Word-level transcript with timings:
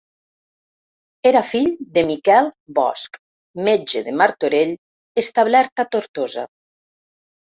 Era 1.31 1.41
fill 1.49 1.67
de 1.97 2.03
Miquel 2.11 2.47
Bosch, 2.79 3.19
metge 3.69 4.01
de 4.09 4.15
Martorell 4.21 4.73
establert 5.23 5.83
a 5.85 5.89
Tortosa. 5.97 6.47